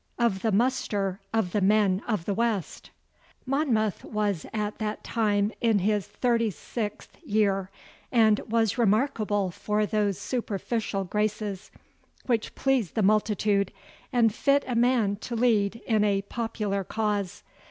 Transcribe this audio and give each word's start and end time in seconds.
Of 0.17 0.41
the 0.41 0.51
Muster 0.51 1.19
of 1.31 1.51
the 1.51 1.61
Men 1.61 2.01
of 2.07 2.25
the 2.25 2.33
West 2.33 2.89
Monmouth 3.45 4.03
was 4.03 4.47
at 4.51 4.79
that 4.79 5.03
time 5.03 5.51
in 5.61 5.77
his 5.77 6.07
thirty 6.07 6.49
sixth 6.49 7.19
year, 7.23 7.69
and 8.11 8.39
was 8.49 8.79
remarkable 8.79 9.51
for 9.51 9.85
those 9.85 10.17
superficial 10.17 11.03
graces 11.03 11.69
which 12.25 12.55
please 12.55 12.93
the 12.93 13.03
multitude 13.03 13.71
and 14.11 14.33
fit 14.33 14.63
a 14.67 14.73
man 14.73 15.17
to 15.17 15.35
lead 15.35 15.75
in 15.85 16.03
a 16.03 16.23
popular 16.23 16.83
cause. 16.83 17.43